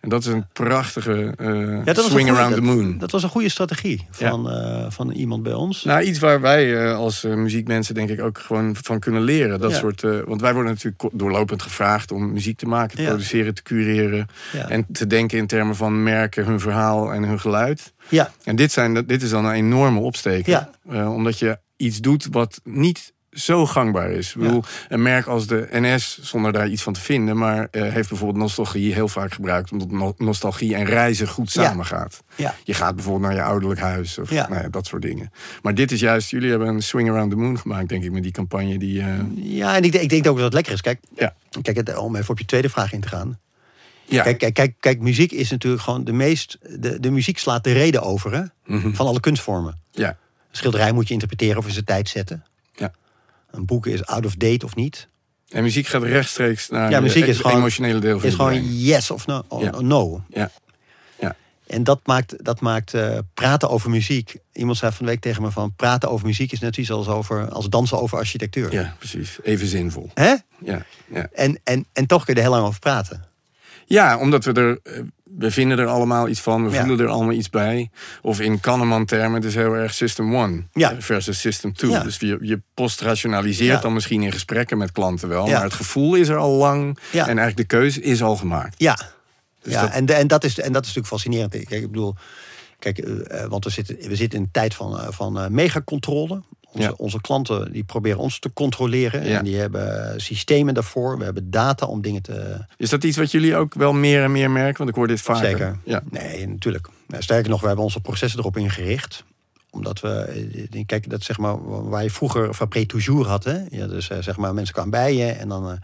[0.00, 1.46] En dat is een prachtige eh,
[1.84, 2.98] ja swing goeie- around the moon.
[2.98, 4.48] Dat was een goede strategie van,
[4.92, 5.84] van iemand bij ons.
[5.84, 9.60] Nou, iets waar wij als muziekmensen denk ik ook gewoon van kunnen leren.
[9.60, 13.62] Dat soort, want wij worden natuurlijk doorlopend gevraagd om muziek te maken, te produceren, te
[13.62, 14.26] cureren.
[14.68, 17.92] En te denken in termen van merken, hun verhaal en hun geluid.
[18.08, 20.68] ja, En dit, zijn, dit is dan een enorme opsteker.
[20.90, 21.08] Ja.
[21.08, 24.34] Omdat je iets doet wat niet zo gangbaar is.
[24.34, 27.36] Ik bedoel, een merk als de NS, zonder daar iets van te vinden...
[27.36, 29.72] maar eh, heeft bijvoorbeeld nostalgie heel vaak gebruikt...
[29.72, 31.62] omdat no- nostalgie en reizen goed Ja.
[31.64, 32.22] samengaat.
[32.36, 32.54] ja.
[32.64, 34.48] Je gaat bijvoorbeeld naar je ouderlijk huis of Ja.
[34.48, 35.30] nou ja, dat soort dingen.
[35.62, 38.22] Maar dit is juist, jullie hebben een swing around the moon gemaakt, denk ik, met
[38.22, 38.78] die campagne.
[38.78, 40.80] Die, eh, Ja, en ik, denk- ik denk ook dat het lekker is.
[40.80, 41.34] Kijk, ja.
[41.62, 43.38] kijk het, om even op je tweede vraag in te gaan.
[44.04, 44.22] Ja.
[44.22, 46.58] Kijk, kijk, kijk, kijk, muziek is natuurlijk gewoon de meest.
[46.78, 48.92] De, de muziek slaat de reden over hè, Mhm.
[48.92, 49.80] van alle kunstvormen.
[49.90, 50.16] ja.
[50.58, 52.44] Schilderij moet je interpreteren of in zijn tijd zetten.
[52.74, 52.92] Ja.
[53.50, 55.08] Een boek is out of date of niet.
[55.48, 58.50] En muziek gaat rechtstreeks naar Ja, muziek het is gewoon- emotionele deel van is gewoon
[58.50, 58.76] brein.
[58.78, 59.44] yes of no.
[59.60, 59.80] Ja.
[59.80, 60.22] no.
[60.28, 60.50] Ja.
[61.20, 61.36] Ja.
[61.66, 64.36] En dat maakt, dat maakt eh, praten over muziek.
[64.52, 67.08] Iemand zei van de week tegen me van praten over muziek is net iets als,
[67.08, 68.72] over, als dansen over architectuur.
[68.72, 69.38] ja, precies.
[69.42, 70.10] Even zinvol.
[70.14, 70.34] Hè?
[70.60, 71.28] Ja, ja.
[71.32, 73.24] En, en, en toch kun je er heel lang over praten.
[73.86, 74.78] Ja, omdat we er.
[75.38, 76.80] We vinden er allemaal iets van, we Ja.
[76.84, 77.90] voelen er allemaal iets bij.
[78.22, 80.94] Of in Kahneman-termen, het is heel erg System 1 Ja.
[80.98, 81.90] versus System 2.
[81.90, 82.02] Ja.
[82.02, 85.46] Dus je, je post-rationaliseert dan misschien in gesprekken met klanten wel.
[85.46, 88.74] Maar het gevoel is er al lang en eigenlijk de keuze is al gemaakt.
[88.78, 88.98] Ja,
[89.62, 91.50] Dus ja dat- en, de- en, dat is, en dat is natuurlijk fascinerend.
[91.50, 92.14] Kijk, ik bedoel,
[92.78, 96.42] kijk, eh, eh, want we zitten, we zitten in een tijd van, eh, van megacontrole.
[96.72, 96.94] Onze, Ja.
[96.96, 99.26] onze klanten die proberen ons te controleren.
[99.26, 99.38] Ja.
[99.38, 101.18] En die hebben systemen daarvoor.
[101.18, 102.64] We hebben data om dingen te.
[102.76, 104.78] Is dat iets wat jullie ook wel meer en meer merken?
[104.78, 105.48] Want ik hoor dit vaker.
[105.48, 105.78] Zeker.
[105.84, 106.02] Ja.
[106.10, 106.88] Nee, natuurlijk.
[107.06, 109.24] Nou, Sterker nog, we hebben onze processen erop ingericht.
[109.70, 110.08] Omdat we,
[110.72, 113.44] eh, kijk, dat zeg maar waar je vroeger Fapré toujours had.
[113.44, 113.58] Hè?
[113.70, 115.78] Ja, dus eh, zeg maar, mensen kwamen bij je en dan, dan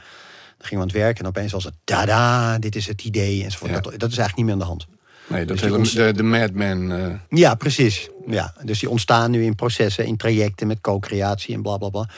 [0.59, 1.19] gingen we aan het werk.
[1.19, 3.45] En opeens was het, tada, dit is het idee.
[3.45, 3.71] Enzovoort.
[3.71, 3.81] Ja.
[3.81, 4.87] Dat, dat is eigenlijk niet meer aan de hand.
[5.29, 6.93] Nee, dat Dus hele, de, de Madman.
[6.93, 8.09] eh, Ja, precies.
[8.27, 12.09] Ja, dus die ontstaan nu in processen, in trajecten met co-creatie en bla bla bla.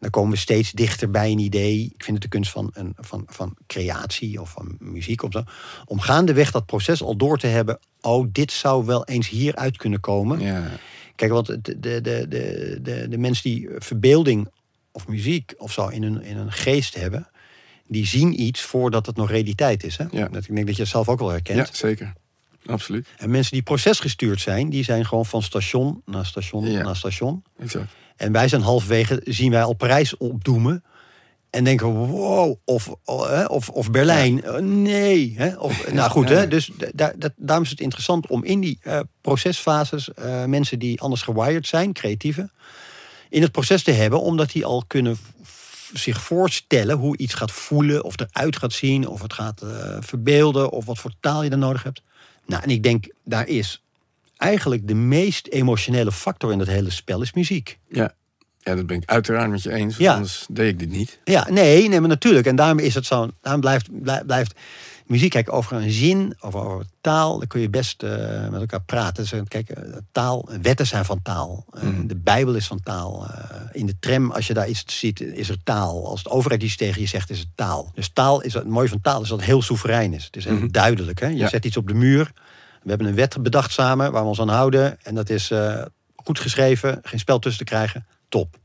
[0.00, 1.84] Dan komen we steeds dichter bij een idee.
[1.94, 5.42] Ik vind het de kunst van, een, van, van creatie of van muziek of zo.
[5.84, 7.78] Om gaandeweg dat proces al door te hebben.
[8.00, 10.40] Oh, dit zou wel eens hieruit kunnen komen.
[10.40, 10.62] ja.
[11.16, 14.48] Kijk, want de, de, de, de, de, de mensen die verbeelding
[14.92, 17.28] of muziek of zo in hun, in hun geest hebben,
[17.86, 19.96] die zien iets voordat het nog realiteit is.
[19.96, 20.04] Hè?
[20.10, 20.28] Ja.
[20.28, 21.58] Dat, ik denk dat je het zelf ook wel herkent.
[21.58, 22.12] ja, zeker.
[22.66, 23.06] Absoluut.
[23.16, 26.82] En mensen die procesgestuurd zijn, die zijn gewoon van station naar station Ja.
[26.82, 27.44] naar station.
[27.58, 27.92] Exact.
[28.16, 30.84] En wij zijn halverwege, zien wij al Parijs opdoemen.
[31.50, 35.34] En denken, wow, of, of, of, of Berlijn, eh, nee.
[35.36, 35.56] Hè?
[35.56, 36.34] Of, nou goed, Ja.
[36.34, 36.48] hè?
[36.48, 40.78] dus da- da- dat, daarom is het interessant om in die eh, procesfases eh, mensen
[40.78, 42.52] die anders gewired zijn, creatieven,
[43.28, 45.16] in het proces te hebben, omdat die al kunnen
[45.92, 50.70] zich voorstellen hoe iets gaat voelen, of eruit gaat zien, of het gaat eh, verbeelden,
[50.70, 52.02] of wat voor taal je dan nodig hebt.
[52.46, 53.82] Nou, en ik denk, daar is
[54.36, 57.78] eigenlijk de meest emotionele factor in dat hele spel is muziek.
[57.88, 58.14] Ja.
[58.58, 59.96] ja, dat ben ik uiteraard met je eens.
[59.96, 60.14] want Ja.
[60.14, 61.20] Anders deed ik dit niet.
[61.24, 62.46] Ja, nee, nee, maar natuurlijk.
[62.46, 63.30] En daarom is het zo.
[63.40, 63.88] Daarom blijft,
[64.26, 64.58] blijft
[65.06, 65.30] muziek.
[65.30, 69.22] Kijk, over een zin of over taal, dan kun je best eh, met elkaar praten.
[69.30, 71.64] Dus, kijk, eh, taal, wetten zijn van taal.
[71.72, 72.06] Eh, Mhm.
[72.06, 73.26] De Bijbel is van taal.
[73.26, 76.06] Eh, in de tram, als je daar iets ziet, is er taal.
[76.08, 77.90] Als de overheid iets tegen je zegt, is het taal.
[77.94, 80.24] Dus taal is het mooie van taal is dat het heel soeverein is.
[80.24, 80.68] Het is heel Mhm.
[80.70, 81.20] duidelijk.
[81.20, 81.26] Hè?
[81.26, 81.48] Je Ja.
[81.48, 82.32] zet iets op de muur.
[82.82, 84.98] We hebben een wet bedacht samen waar we ons aan houden.
[85.02, 85.82] En dat is eh,
[86.16, 88.06] goed geschreven, geen spel tussen te krijgen.
[88.28, 88.56] Top.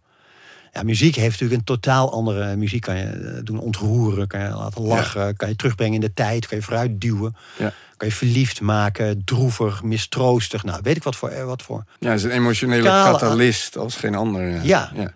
[0.73, 2.81] Ja, muziek heeft natuurlijk een totaal andere muziek.
[2.81, 6.47] Kan je eh, doen ontroeren, kan je laten lachen, kan je terugbrengen in de tijd,
[6.47, 7.35] kan je vooruit duwen.
[7.57, 7.73] Ja.
[7.97, 10.63] Kan je verliefd maken, droevig, mistroostig.
[10.63, 11.29] Nou, weet ik wat voor.
[11.29, 11.83] eh, Wat voor.
[11.99, 14.47] Ja, het is een emotionele Kale- katalist als geen ander.
[14.49, 14.61] Ja.
[14.63, 14.91] Ja.
[14.93, 15.11] ja.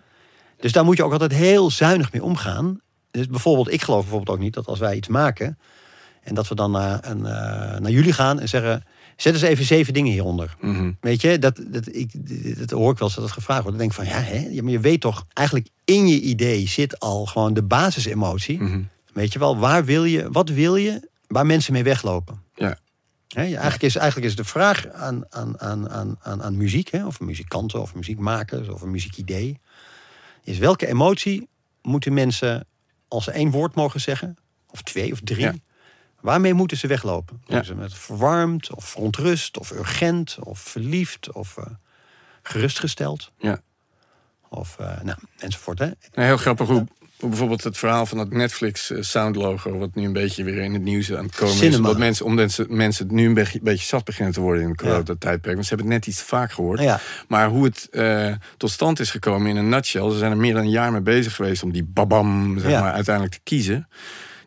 [0.60, 2.80] Dus daar moet je ook altijd heel zuinig mee omgaan.
[3.10, 5.58] Dus bijvoorbeeld, ik geloof bijvoorbeeld ook niet dat als wij iets maken.
[6.22, 8.84] en dat we dan naar, een, eh, naar jullie gaan en zeggen.
[9.16, 10.56] Zet eens even zeven dingen hieronder.
[10.60, 10.92] Mhm.
[11.00, 12.10] Weet je, dat, dat, ik,
[12.58, 13.78] dat hoor ik wel eens dat het gevraagd wordt.
[13.78, 14.62] Dan denk ik van, ja, hè?
[14.62, 18.62] maar je weet toch, eigenlijk in je idee zit al gewoon de basisemotie.
[18.62, 18.82] Mhm.
[19.12, 22.42] Weet je wel, waar wil je, wat wil je waar mensen mee weglopen?
[22.54, 22.78] Ja.
[23.28, 27.20] Eigenlijk, is, eigenlijk is de vraag aan, aan, aan, aan, aan, aan muziek, hè, of
[27.20, 29.60] muzikanten of muziekmakers of een muziekidee,
[30.42, 31.48] is welke emotie
[31.82, 32.66] moeten mensen,
[33.08, 34.36] als ze één woord mogen zeggen,
[34.70, 35.54] of twee of drie, Ja.
[36.24, 37.42] Waarmee moeten ze weglopen?
[37.46, 37.62] Ja.
[37.62, 41.64] Ze met verwarmd of verontrust of urgent of verliefd of eh,
[42.42, 43.32] gerustgesteld?
[43.38, 43.60] Ja.
[44.48, 45.78] Of, eh, nou, enzovoort.
[45.78, 45.88] Hè?
[46.12, 46.86] Heel grappig hoe,
[47.18, 50.72] hoe bijvoorbeeld het verhaal van dat Netflix eh, soundlogo, wat nu een beetje weer in
[50.72, 51.76] het nieuws aan het komen is.
[51.76, 54.78] Omdat mensen, omdat mensen het nu een beetje, beetje zat beginnen te worden in het
[54.78, 55.54] corona-tijdperk.
[55.54, 56.80] Want ze hebben het net iets te vaak gehoord.
[56.80, 57.00] Ja.
[57.28, 57.88] Maar hoe het
[58.56, 60.10] tot stand is gekomen in een nutshell.
[60.10, 62.92] Ze zijn er meer dan een jaar mee bezig geweest om die babam zeg maar,
[62.92, 63.88] uiteindelijk te kiezen.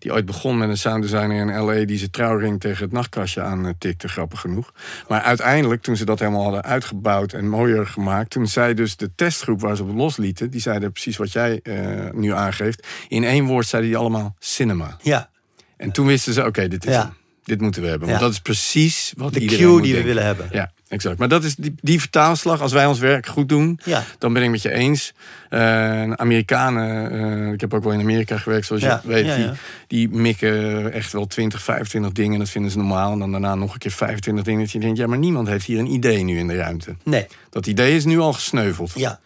[0.07, 1.85] Die ooit begon met een sounddesigner in L.A.
[1.85, 4.71] die zijn trouwring tegen het nachtkastje aan tikte, grappig genoeg.
[5.07, 8.29] Maar uiteindelijk, toen ze dat helemaal hadden uitgebouwd en mooier gemaakt...
[8.29, 10.49] toen zei dus de testgroep waar ze op loslieten...
[10.49, 11.75] die zeiden precies wat jij eh,
[12.13, 12.87] nu aangeeft.
[13.07, 14.97] In één woord zeiden die allemaal cinema.
[15.01, 15.29] Ja,
[15.77, 17.01] En toen wisten ze, oké, dit is Ja.
[17.01, 17.13] hem.
[17.43, 18.07] Dit moeten we hebben.
[18.07, 18.25] Want Ja.
[18.25, 20.47] dat is precies wat de iedereen cue die we willen hebben.
[20.51, 21.17] Ja, exact.
[21.17, 22.61] Maar dat is die, die vertaalslag.
[22.61, 24.03] Als wij ons werk goed doen, Ja.
[24.17, 25.13] dan ben ik met je eens.
[25.49, 27.11] Eh Amerikanen,
[27.47, 29.25] eh, ik heb ook wel in Amerika gewerkt, zoals Ja, je weet.
[29.25, 29.53] ja,
[29.87, 32.39] die, mikken echt wel 20, 25 dingen.
[32.39, 33.11] Dat vinden ze normaal.
[33.11, 34.61] En dan daarna nog een keer 25 dingen.
[34.61, 36.95] Dat je denkt, ja, maar niemand heeft hier een idee nu in de ruimte.
[37.03, 38.91] Nee, Dat idee is nu al gesneuveld.
[38.95, 39.19] ja.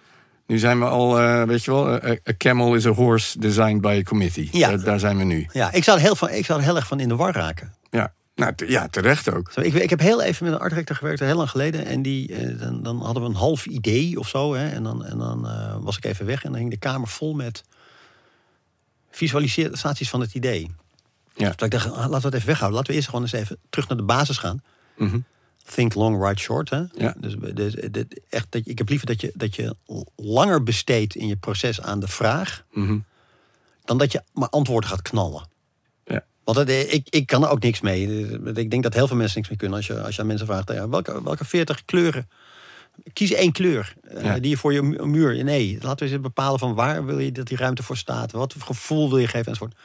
[0.47, 3.97] Nu zijn we al, eh, weet je wel, a camel is a horse designed by
[3.99, 4.49] a committee.
[4.51, 4.67] Ja.
[4.69, 5.47] Daar, daar zijn we nu.
[5.51, 7.33] Ja, ik zou, er heel van, ik zou er heel erg van in de war
[7.33, 7.73] raken.
[7.89, 9.51] Ja, nou, ja terecht ook.
[9.51, 11.85] Zo, ik, ik heb heel even met een art director gewerkt, heel lang geleden.
[11.85, 14.53] En die, eh, dan, dan hadden we een half idee of zo.
[14.53, 17.07] Hè, en dan, en dan eh, was ik even weg en dan hing de kamer
[17.07, 17.63] vol met
[19.11, 20.71] visualisaties van het idee.
[21.35, 21.49] Ja.
[21.49, 22.77] Dus ik dacht, ah, laten we het even weghouden.
[22.77, 24.63] Laten we eerst gewoon eens even terug naar de basis gaan.
[24.97, 25.19] Mhm.
[25.63, 26.69] Think long, write short.
[26.69, 26.83] Hè?
[26.93, 27.15] Ja.
[27.17, 29.75] Dus, dus, dus echt, dat ik heb liever dat je, dat je
[30.15, 32.63] langer besteedt in je proces aan de vraag...
[32.71, 32.99] Mhm.
[33.85, 35.49] dan dat je maar antwoorden gaat knallen.
[36.43, 38.29] Want het, eh, ik, ik kan er ook niks mee.
[38.53, 39.77] Ik denk dat heel veel mensen niks mee kunnen.
[39.77, 42.29] Als je, als je aan mensen vraagt, ja, welke, welke 40 kleuren?
[43.13, 45.43] Kies één kleur eh, die je voor je mu- muur...
[45.43, 48.31] Nee, laten we eens bepalen van waar wil je dat die ruimte voor staat.
[48.31, 49.75] Wat voor gevoel wil je geven enzovoort.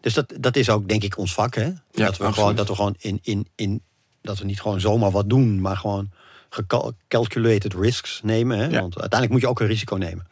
[0.00, 1.54] Dus dat, dat is ook denk ik ons vak.
[1.54, 1.64] Hè?
[1.64, 2.34] dat, we absoluut.
[2.34, 3.82] gewoon, dat we gewoon in, in, in...
[4.22, 6.10] Dat we niet gewoon zomaar wat doen, maar gewoon
[6.48, 8.58] gecalculated risks nemen.
[8.58, 8.64] Hè?
[8.64, 8.80] Ja.
[8.80, 10.26] Want uiteindelijk moet je ook een risico nemen.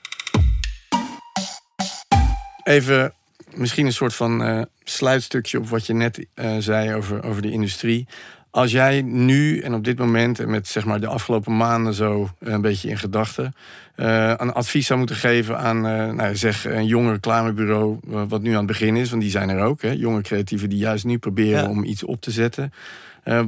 [2.64, 3.14] Even
[3.54, 7.50] misschien een soort van eh, sluitstukje op wat je net eh, zei over, over de
[7.50, 8.06] industrie.
[8.50, 12.30] Als jij nu en op dit moment en met zeg maar de afgelopen maanden zo
[12.38, 13.54] eh, een beetje in gedachten
[13.96, 18.56] een advies zou moeten geven aan eh, nou, zeg een jong reclamebureau wat nu aan
[18.56, 21.62] het begin is, want die zijn er ook, hè, jonge creatieven die juist nu proberen
[21.62, 21.68] Ja.
[21.68, 22.72] om iets op te zetten.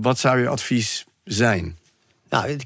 [0.01, 1.77] Wat zou je advies zijn?
[2.31, 2.57] Nou,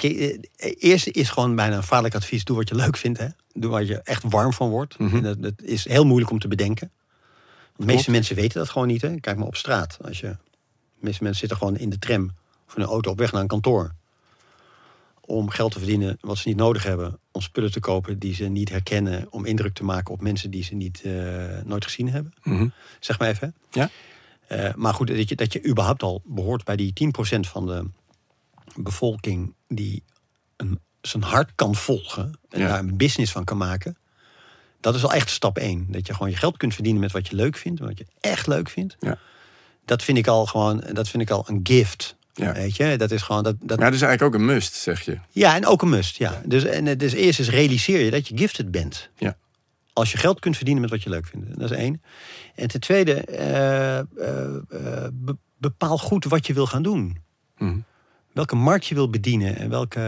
[0.79, 2.45] eerst is gewoon bijna een vaarlijk advies.
[2.45, 3.19] Doe wat je leuk vindt.
[3.19, 3.27] Hè?
[3.55, 4.97] Doe waar je echt warm van wordt.
[5.23, 6.91] Dat, dat is heel moeilijk om te bedenken.
[7.77, 9.03] De meeste mensen weten dat gewoon niet.
[9.03, 9.21] Hè?
[9.21, 9.99] Kijk maar op straat.
[10.05, 10.37] Als je, de
[10.99, 12.31] meeste mensen zitten gewoon in de tram
[12.67, 13.95] of in een auto op weg naar een kantoor.
[15.21, 17.19] Om geld te verdienen wat ze niet nodig hebben.
[17.33, 19.27] Om spullen te kopen die ze niet herkennen.
[19.31, 21.13] Om indruk te maken op mensen die ze niet, eh,
[21.65, 22.33] nooit gezien hebben.
[22.43, 22.69] Mhm.
[23.01, 23.55] Zeg maar even.
[23.71, 23.91] Ja?
[24.47, 27.91] Eh, maar goed, dat je, dat je überhaupt al behoort bij die 10% van de
[28.77, 30.03] bevolking die
[30.57, 32.69] een, zijn hart kan volgen en Ja.
[32.69, 33.97] daar een business van kan maken.
[34.83, 35.87] Dat is al echt stap 1.
[35.89, 38.47] Dat je gewoon je geld kunt verdienen met wat je leuk vindt, wat je echt
[38.47, 38.97] leuk vindt.
[39.01, 39.19] Ja.
[39.85, 42.17] Dat vind ik al gewoon, dat vind ik al een gift.
[42.35, 42.53] Ja.
[42.53, 43.57] Weet je, dat is gewoon dat.
[43.61, 45.19] dat Maar dat is eigenlijk ook een must, zeg je.
[45.31, 46.17] ja, en ook een must.
[46.17, 46.43] Ja.
[46.45, 49.09] Dus, en, dus eerst is realiseer je dat je gifted bent.
[49.17, 49.37] Ja.
[49.93, 51.59] Als je geld kunt verdienen met wat je leuk vindt.
[51.59, 52.03] Dat is één.
[52.55, 54.05] En ten tweede, eh, eh,
[54.71, 57.17] eh, be- bepaal goed wat je wil gaan doen.
[57.59, 57.79] Mhm.
[58.33, 60.01] Welke markt je wil bedienen en welke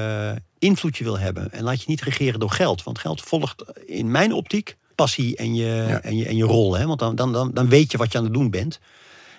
[0.64, 1.52] invloed je wil hebben.
[1.52, 2.82] En laat je niet regeren door geld.
[2.82, 6.00] Want geld volgt in mijn optiek passie en je, Ja.
[6.00, 6.74] en je, en je rol.
[6.76, 6.86] Hè?
[6.86, 8.80] Want dan, dan, dan, dan weet je wat je aan het doen bent.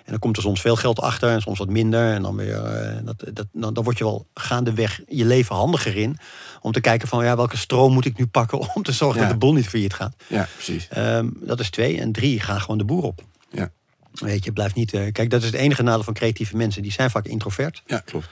[0.04, 2.12] En dan komt er soms veel geld achter en soms wat minder.
[2.12, 5.96] En dan, weer, eh, dat, dat, dan, dan word je wel gaandeweg je leven handiger
[5.96, 6.18] in.
[6.60, 9.26] Om te kijken van ja, welke stroom moet ik nu pakken om te zorgen Ja.
[9.26, 10.14] dat de boel niet failliet gaat.
[10.26, 10.88] Ja, precies.
[10.88, 12.00] Ehm, dat is twee.
[12.00, 13.22] En drie, ga gewoon de boer op.
[13.50, 13.70] Ja.
[14.12, 14.92] Weet je, blijf niet.
[14.94, 16.82] eh, kijk, dat is het enige nadeel van creatieve mensen.
[16.82, 17.82] Die zijn vaak introvert.
[17.86, 18.26] Ja, klopt.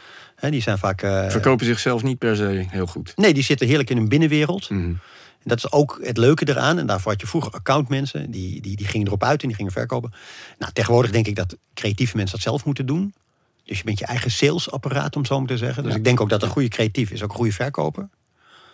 [0.44, 1.02] Hè, die zijn vaak.
[1.02, 3.12] eh, Verkopen zichzelf niet per se heel goed.
[3.16, 4.70] nee, die zitten heerlijk in een binnenwereld.
[4.70, 4.80] Mhm.
[4.82, 6.78] En dat is ook het leuke eraan.
[6.78, 8.30] En daarvoor had je vroeger accountmensen.
[8.30, 10.12] Die, die, die gingen erop uit en die gingen verkopen.
[10.58, 13.14] Nou, tegenwoordig denk ik dat creatieve mensen dat zelf moeten doen.
[13.64, 15.82] Dus je bent je eigen salesapparaat, om zo maar te zeggen.
[15.82, 15.98] Dus Ja.
[15.98, 18.08] ik denk ook dat een goede creatief is ook een goede verkoper.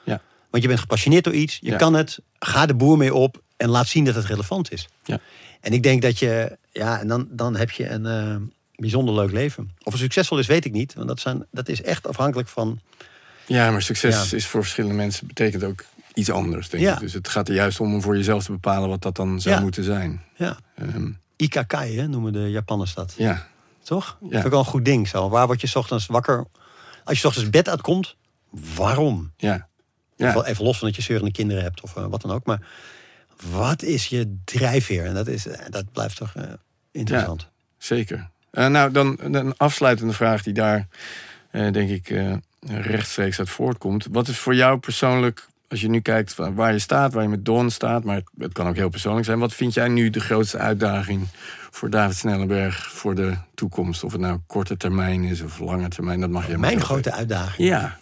[0.05, 0.21] Ja.
[0.51, 1.59] Want je bent gepassioneerd door iets.
[1.61, 1.77] Je Ja.
[1.77, 2.19] kan het.
[2.39, 3.43] Ga de boer mee op.
[3.57, 4.89] En laat zien dat het relevant is.
[5.05, 5.19] Ja.
[5.61, 6.57] En ik denk dat je...
[6.73, 8.37] Ja, en dan, dan heb je een eh,
[8.81, 9.71] bijzonder leuk leven.
[9.83, 10.95] Of het succesvol is, weet ik niet.
[10.95, 12.81] Want dat, zijn, dat is echt afhankelijk van...
[13.47, 14.37] Ja, maar succes Ja.
[14.37, 16.95] is voor verschillende mensen betekent ook iets anders, denk Ja.
[16.95, 17.01] ik.
[17.01, 19.55] Dus het gaat er juist om om voor jezelf te bepalen wat dat dan zou
[19.55, 19.61] Ja.
[19.61, 20.23] moeten zijn.
[20.37, 23.15] Ja, Ehm, Ikakai hè, noemen de Japanners dat.
[23.17, 23.47] ja,
[23.83, 24.19] Toch?
[24.21, 24.29] Ja.
[24.31, 25.29] Vind ik wel een goed ding zo.
[25.29, 26.47] Waar word je 's ochtends wakker?
[27.05, 28.17] Als je 's ochtends bed uitkomt,
[28.75, 29.33] waarom?
[29.37, 29.69] ja.
[30.17, 32.47] Wel Ja, even los van dat je zeurende kinderen hebt of eh, wat dan ook.
[32.47, 32.67] Maar
[33.51, 35.05] wat is je drijfveer?
[35.05, 36.43] En dat, is, eh, dat blijft toch eh,
[36.93, 37.49] interessant.
[37.79, 38.31] zeker.
[38.51, 40.87] Eh, nou, dan een afsluitende vraag die daar,
[41.51, 42.33] eh, denk ik, eh,
[42.69, 44.07] rechtstreeks uit voortkomt.
[44.11, 47.45] Wat is voor jou persoonlijk, als je nu kijkt waar je staat, waar je met
[47.45, 49.39] Dawn staat, maar het kan ook heel persoonlijk zijn.
[49.39, 51.27] Wat vind jij nu de grootste uitdaging
[51.71, 54.05] voor David Snellenberg voor de toekomst?
[54.05, 57.69] Of het nou korte termijn is of lange termijn, dat mag je Mijn grote uitdaging.
[57.69, 57.99] Ja,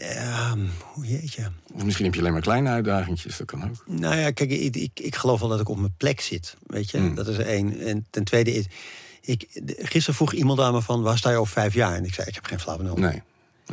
[0.00, 0.54] Ja,
[0.92, 1.50] hoe jeetje.
[1.74, 3.84] of misschien heb je alleen maar kleine uitdagingjes, dat kan ook.
[3.86, 6.56] Nou ja, kijk, ik, ik, ik geloof wel dat ik op mijn plek zit.
[6.66, 7.14] Weet je, Hmm.
[7.14, 7.80] dat is één.
[7.80, 8.64] En ten tweede is.
[9.20, 9.46] Ik,
[9.78, 11.94] gisteren vroeg iemand aan me van waar sta je over vijf jaar?
[11.94, 12.96] En ik zei, ik heb geen flauw benul.
[12.96, 13.22] Nee.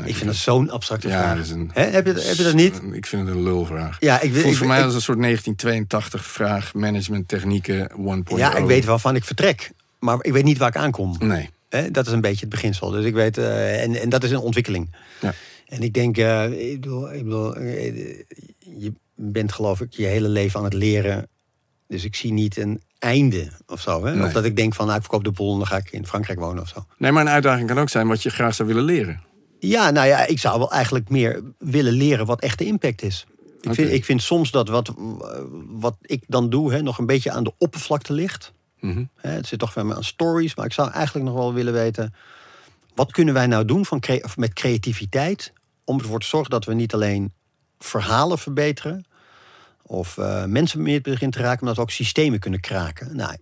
[0.06, 1.40] Ik vind dat zo'n abstracte Ja, vraag.
[1.44, 2.82] is een- heb, je, heb je dat niet?
[2.92, 3.98] Ik vind het een lulvraag.
[4.00, 8.38] Ja, ik, Voelt voor mij als een soort 1982 vraag, management technieken 1.0.
[8.38, 9.72] Ja, ik weet waarvan ik vertrek.
[10.00, 11.16] Maar ik weet niet waar ik aankom.
[11.20, 11.50] Nee.
[11.70, 12.90] Hè, dat is een beetje het beginsel.
[12.90, 14.96] Dus ik weet, eh, en, en dat is een ontwikkeling.
[15.22, 15.34] Ja.
[15.68, 17.96] En ik denk, eh, ik bedoel, ik bedoel eh,
[18.60, 21.28] je bent geloof ik je hele leven aan het leren.
[21.88, 24.06] Dus ik zie niet een einde of zo.
[24.06, 24.16] Hè?
[24.16, 24.26] Nee.
[24.26, 26.08] Of dat ik denk van, nou, ik verkoop de boel en dan ga ik in
[26.08, 26.86] Frankrijk wonen of zo.
[26.98, 29.22] Nee, maar een uitdaging kan ook zijn wat je graag zou willen leren.
[29.60, 33.26] Ja, nou ja, ik zou wel eigenlijk meer willen leren wat echte impact is.
[33.62, 34.94] Ik, vind, ik vind soms dat wat,
[35.68, 38.54] wat ik dan doe hè, nog een beetje aan de oppervlakte ligt.
[38.80, 39.04] Mhm.
[39.16, 42.14] Het zit toch wel aan stories, maar ik zou eigenlijk nog wel willen weten...
[42.96, 44.04] wat kunnen wij nou doen van
[44.36, 45.54] met creativiteit...
[45.84, 47.34] om ervoor te zorgen dat we niet alleen
[47.80, 49.06] verhalen verbeteren...
[49.82, 53.16] of eh, mensen meer beginnen te raken, maar dat we ook systemen kunnen kraken.
[53.16, 53.38] Nou,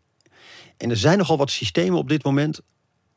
[0.78, 2.62] en er zijn nogal wat systemen op dit moment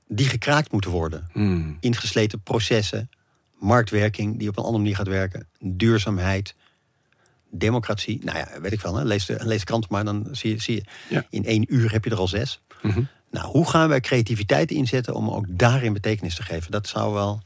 [0.08, 1.28] die gekraakt moeten worden.
[1.32, 1.76] Hmm.
[1.80, 3.10] Ingesleten processen,
[3.58, 5.48] marktwerking die op een andere manier gaat werken...
[5.58, 6.54] duurzaamheid,
[7.50, 8.20] democratie.
[8.24, 9.04] Nou ja, weet ik wel, hè?
[9.04, 11.24] Lees, de, lees de krant maar, dan zie je, zie je Ja.
[11.30, 12.60] in één uur heb je er al zes.
[12.82, 13.02] Mhm.
[13.30, 16.70] Nou, hoe gaan wij creativiteit inzetten om ook daarin betekenis te geven?
[16.70, 17.42] Dat zou wel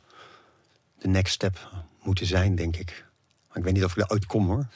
[0.99, 1.69] de next step
[2.03, 3.05] moeten zijn, denk ik.
[3.49, 4.67] Maar ik weet niet of ik daar ooit kom, hoor.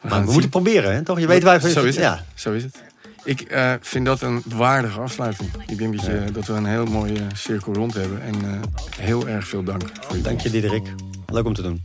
[0.00, 1.02] Maar we moeten proberen, hè?
[1.02, 1.20] toch?
[1.20, 2.04] Je weet waar Zo is het.
[2.04, 2.24] Ja.
[2.34, 2.82] Zo is het.
[3.24, 5.50] Ik eh, vind dat een waardige afsluiting.
[5.66, 8.22] Ik denk dat, je, dat we een heel mooie cirkel rond hebben.
[8.22, 8.60] En eh,
[9.00, 10.94] heel erg veel dank voor je Dank je, Diederik.
[11.26, 11.84] Leuk om te doen.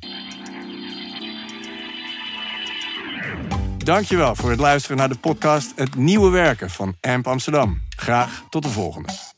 [3.77, 7.81] Dankjewel voor het luisteren naar de podcast Het Nieuwe Werken van AMP Amsterdam.
[7.95, 9.32] Graag tot de volgende.